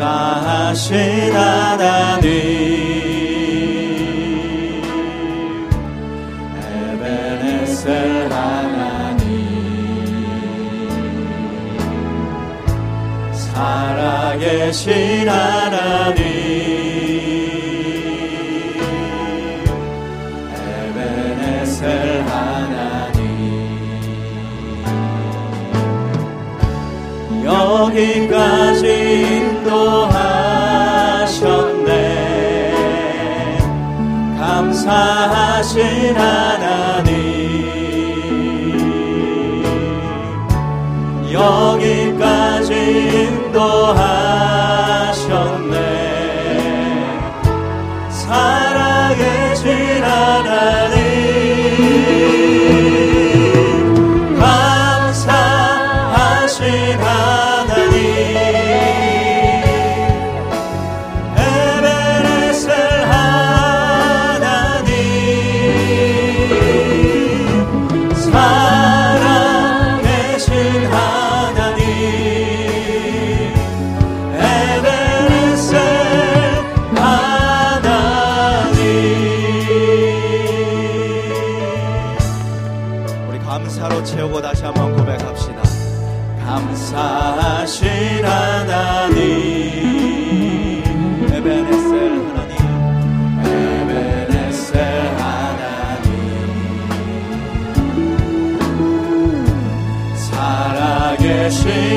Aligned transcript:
사실 0.00 1.36
하나님. 1.36 2.24
에베네셀 6.56 8.32
하나님. 8.32 9.20
살아계신 13.34 15.28
하나님. 15.28 16.24
에베네셀 20.56 22.24
하나님. 22.26 23.20
여기까지 27.44 29.49
인도하셨네. 29.70 30.10
감사하신 34.38 36.16
하나 36.16 36.79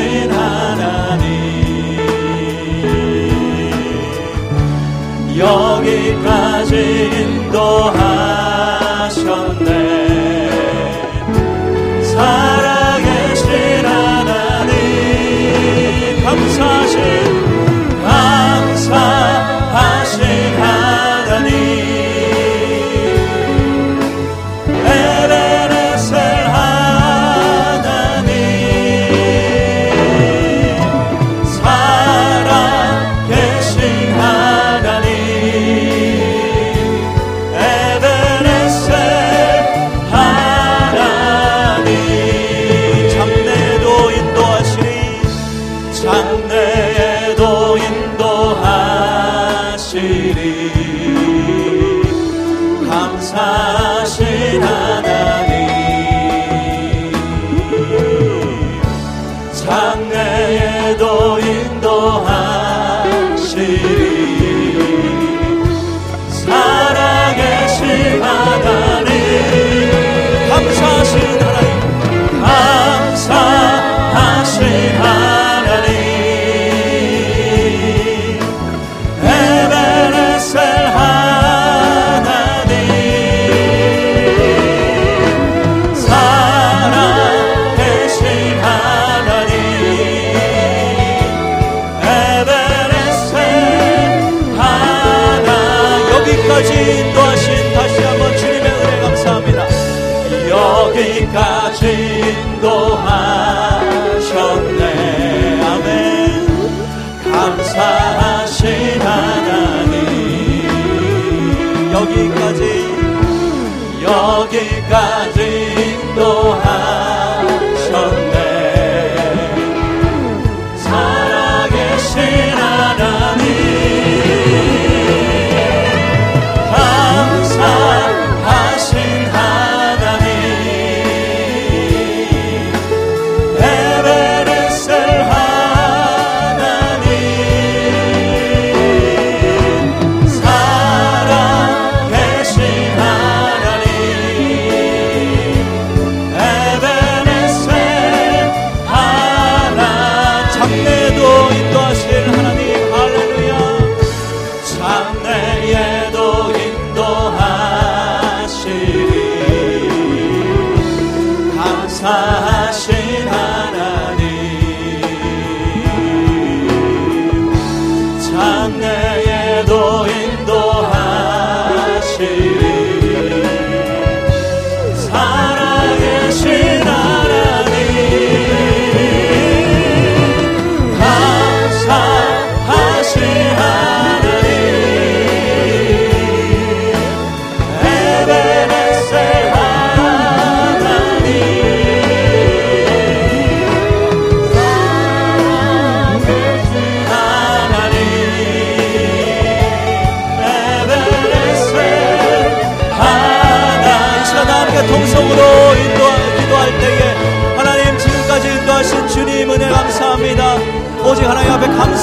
끝까지 114.70 115.40
인도하 115.78 116.99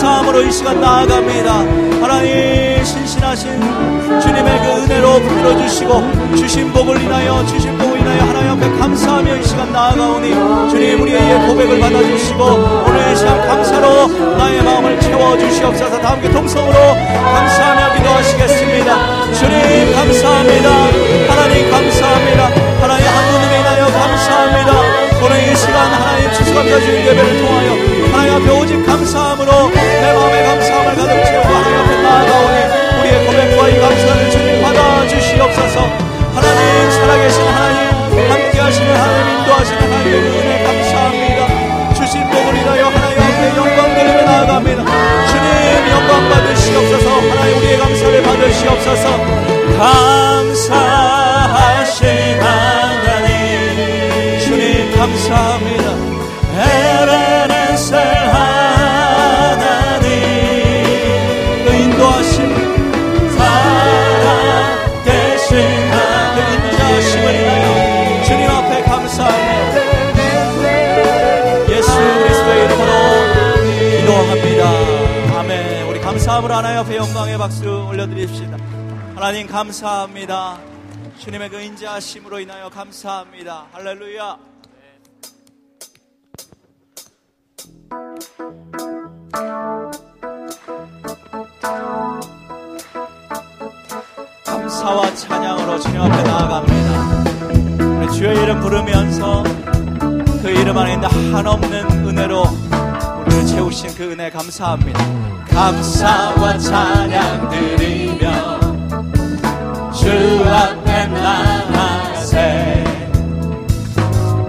감사함으로 0.07 0.43
이 0.43 0.53
시간 0.53 0.81
나아갑니다. 0.81 1.53
하나님 2.01 2.85
신신하신 2.85 3.61
주님의 4.21 4.61
그 4.61 4.83
은혜로 4.85 5.19
빌어주시고 5.21 6.37
주신 6.37 6.73
복을 6.73 7.03
인하여 7.03 7.45
주신 7.47 7.77
복을 7.77 7.99
인하여 7.99 8.23
하나님 8.23 8.51
앞에 8.53 8.79
감사하며 8.79 9.37
이 9.37 9.43
시간 9.43 9.73
나아가오니 9.73 10.71
주님 10.71 11.03
우리의 11.03 11.49
고백을 11.49 11.81
받아주시고 11.81 12.45
오늘 12.45 13.13
이 13.13 13.17
시간 13.17 13.49
감사로 13.49 14.07
나의 14.37 14.63
마음을 14.63 15.01
채워주시옵소서 15.01 16.01
다 16.01 16.13
함께 16.13 16.31
동성으로 16.31 16.75
감사하며 16.75 17.97
기도하시겠습니다. 17.97 19.33
주님 19.33 19.93
감사합니다. 19.93 20.71
하나님 21.31 21.71
감사합니다. 21.71 22.45
하나님 22.81 23.07
하나님에 23.09 23.59
인하여 23.61 23.87
감사합니다. 23.87 25.07
오늘 25.25 25.53
이 25.53 25.57
시간 25.57 25.93
하나님 25.93 26.31
추수감사 26.33 26.79
주일 26.79 27.07
예배를 27.07 27.41
통하여 27.41 27.97
하나님 28.13 28.35
앞에 28.35 28.61
오직 28.61 28.87
감사함으로 28.87 29.86
살아계신 37.07 37.41
하나님 37.43 38.31
함께 38.31 38.59
하시는 38.59 38.97
하나님 38.97 39.39
인도하시는 39.39 39.81
하나님의 39.81 40.21
은혜 40.21 40.65
감사합니다 40.65 40.86
기도합니다. 74.43 75.39
아멘. 75.39 75.89
우리 75.89 76.01
감사함으로 76.01 76.55
하나님 76.55 76.79
앞에 76.81 76.97
영광의 76.97 77.39
박수 77.39 77.87
올려드립시다. 77.89 78.57
하나님 79.15 79.47
감사합니다. 79.47 80.59
주님의 81.19 81.49
그 81.49 81.61
인자하심으로 81.61 82.41
인하여 82.41 82.69
감사합니다. 82.69 83.67
할렐루야. 83.73 84.39
감사와 94.45 95.15
찬양으로 95.15 95.79
주님 95.81 96.01
앞에 96.03 96.23
나아갑니다. 96.23 97.77
우리 98.01 98.13
주의 98.13 98.37
이름 98.43 98.61
부르면서 98.61 99.43
그 100.43 100.51
이름 100.51 100.77
안에 100.77 100.95
있는 100.95 101.35
한없는 101.35 102.07
은혜로 102.07 102.66
채우신 103.47 103.95
그 103.95 104.13
은혜 104.13 104.29
감사합니다. 104.31 104.99
감사와 105.49 106.59
찬양 106.59 107.49
드리며 107.49 108.61
주 109.93 110.11
앞에 110.45 111.07
나가세 111.07 112.85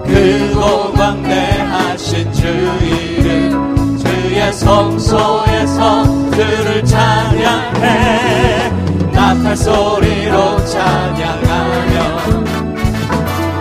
그고 0.04 0.92
광대하신 0.92 2.32
주 2.32 2.46
이름 2.82 3.96
주의 3.98 4.52
성소에서 4.52 6.04
주를 6.32 6.84
찬양해 6.84 8.70
나팔 9.12 9.56
소리로 9.56 10.64
찬양하며 10.66 12.28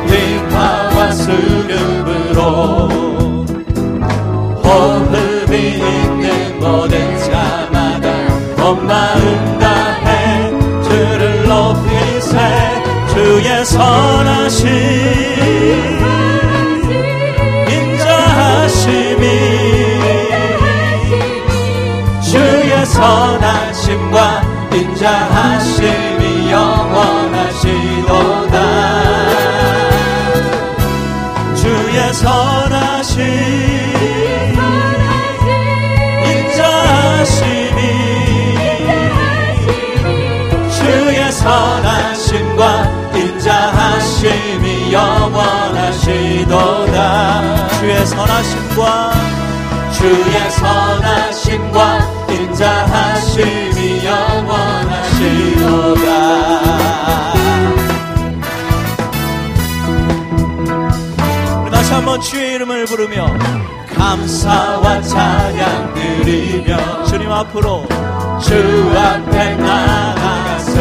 림파와 0.07 1.11
수줍으로 1.11 2.41
호흡 4.63 5.26
인자하심이 25.07 26.51
영원하시도다. 26.51 27.65
주의 31.55 32.13
선하심 32.13 33.23
인자하심이 36.25 37.77
선하심과 41.31 42.63
인자하심이 43.15 44.91
영원하시도다. 44.91 46.49
주의 47.79 48.05
선하심과 48.05 49.13
주의 49.93 50.51
선하심과 50.51 51.99
인자하심 52.29 53.66
우리 61.63 61.71
다시 61.71 61.93
한번 61.93 62.21
주의 62.21 62.55
이름을 62.55 62.85
부르며 62.85 63.27
감사와 63.95 65.01
찬양 65.01 65.93
드리며 65.93 67.03
주님 67.05 67.31
앞으로 67.31 67.85
주 68.41 68.93
앞에 68.95 69.55
나가세. 69.55 70.77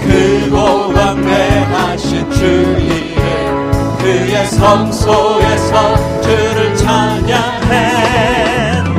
크고 0.00 0.92
광대하신 0.92 2.30
주 2.32 2.44
이름 2.44 3.96
그의 3.98 4.46
성소에서 4.48 6.20
주를 6.20 6.76
찬양해. 6.76 8.26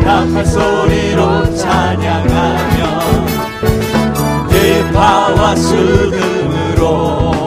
나팔 0.04 0.46
소리로 0.46 1.56
찬양하며 1.56 2.27
뒷파와 5.08 5.56
수금으로 5.56 7.47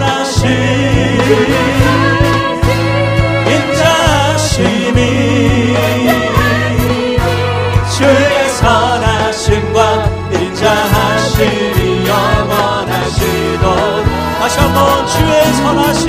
선하신 15.71 16.03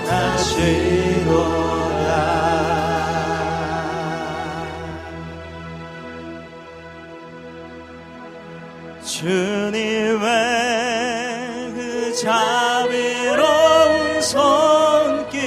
주님의 9.03 10.21
자비로운 12.15 14.21
손길 14.21 15.41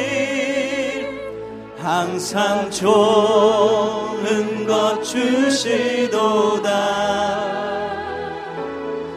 항상 1.79 2.71
좋은 2.71 4.67
것 4.67 5.03
주시도다? 5.03 6.71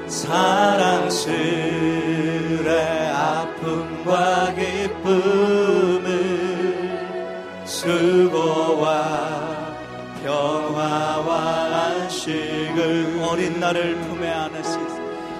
사랑스레 0.07 1.56
어린 13.27 13.59
나를 13.59 13.95
품에 14.01 14.31
안으시소 14.31 14.97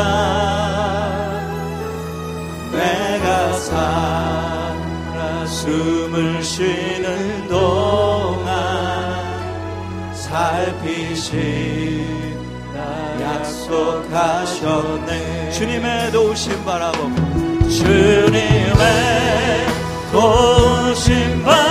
약속하셨네. 14.11 15.51
주님의 15.51 16.11
도우심 16.11 16.65
바라보고 16.65 17.15
주님의 17.69 18.75
도심 20.11 21.43
바라보며 21.43 21.68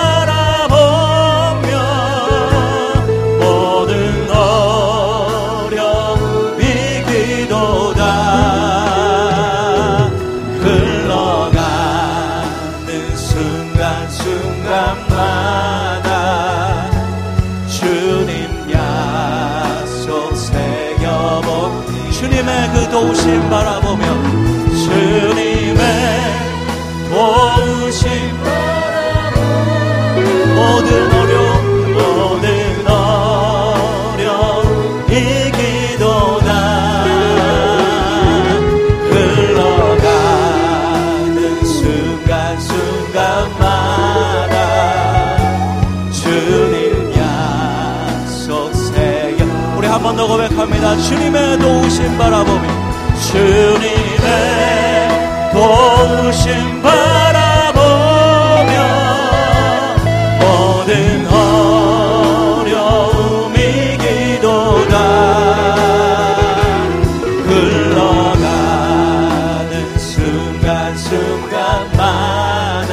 도우심 51.89 52.19
바라보며 52.19 52.69
주님의 53.33 55.09
도우심 55.55 56.83
바라보며 56.83 57.83
모든 60.39 61.27
어려움이 62.61 63.57
기도다 63.97 64.97
흘러가는 67.47 68.45
순간순간마다 69.99 72.93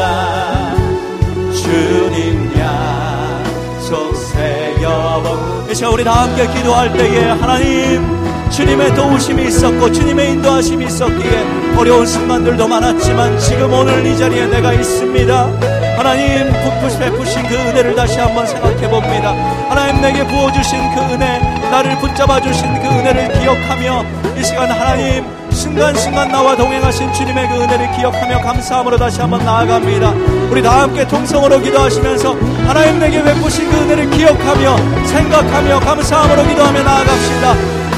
주님 1.54 2.50
약속 2.58 4.16
새겨보 4.16 5.68
이제 5.70 5.86
우리 5.86 6.06
다 6.06 6.24
함께 6.24 6.48
기도할 6.48 6.94
때에 6.94 7.32
하나님 7.32 8.25
주님의 8.56 8.96
도우심이 8.96 9.48
있었고 9.48 9.92
주님의 9.92 10.32
인도하심이 10.32 10.86
있었기에 10.86 11.76
어려운 11.78 12.06
순간들도 12.06 12.66
많았지만 12.66 13.38
지금 13.38 13.74
오늘 13.74 14.06
이 14.06 14.18
자리에 14.18 14.46
내가 14.48 14.72
있습니다. 14.72 15.34
하나님 15.98 16.54
북푸시 16.64 16.98
베푸신 16.98 17.44
그 17.48 17.54
은혜를 17.54 17.96
다시 17.96 18.18
한번 18.18 18.48
생각해 18.48 18.90
봅니다. 18.90 19.34
하나님 19.68 20.00
내게 20.00 20.26
부어주신 20.26 20.80
그 20.96 21.02
은혜, 21.14 21.38
나를 21.70 21.98
붙잡아 21.98 22.40
주신 22.40 22.66
그 22.80 22.88
은혜를 22.88 23.42
기억하며 23.42 24.06
이 24.38 24.44
시간 24.46 24.72
하나님 24.72 25.26
순간순간 25.52 26.30
나와 26.30 26.56
동행하신 26.56 27.12
주님의 27.12 27.50
그 27.50 27.56
은혜를 27.56 27.92
기억하며 27.92 28.40
감사함으로 28.40 28.98
다시 28.98 29.20
한번 29.20 29.44
나아갑니다. 29.44 30.14
우리 30.50 30.62
다 30.62 30.84
함께 30.84 31.06
통성으로 31.06 31.60
기도하시면서 31.60 32.34
하나님 32.68 33.00
내게 33.00 33.22
베푸신 33.22 33.70
그 33.70 33.78
은혜를 33.80 34.10
기억하며 34.12 34.78
생각하며 35.08 35.80
감사함으로 35.82 36.44
기도하며 36.48 36.84
나아갑시다. 36.84 37.85